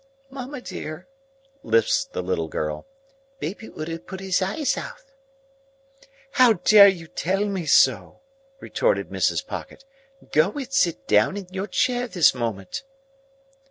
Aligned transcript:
"Mamma 0.31 0.61
dear," 0.61 1.07
lisped 1.61 2.13
the 2.13 2.23
little 2.23 2.47
girl, 2.47 2.87
"baby 3.39 3.67
ood 3.69 3.87
have 3.87 4.07
put 4.07 4.19
hith 4.19 4.41
eyeth 4.41 4.75
out." 4.75 5.03
"How 6.31 6.53
dare 6.53 6.87
you 6.87 7.05
tell 7.05 7.45
me 7.45 7.67
so?" 7.67 8.21
retorted 8.59 9.09
Mrs. 9.09 9.45
Pocket. 9.45 9.85
"Go 10.31 10.53
and 10.53 10.73
sit 10.73 11.05
down 11.07 11.37
in 11.37 11.45
your 11.51 11.67
chair 11.67 12.07
this 12.07 12.33
moment!" 12.33 12.81